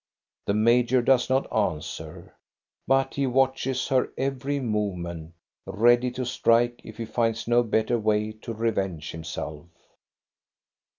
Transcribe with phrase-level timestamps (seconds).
[0.47, 2.33] The major does not answer,
[2.87, 5.33] but he watches her every movement,
[5.67, 9.67] ready to strike if he finds no better way to revenge himself.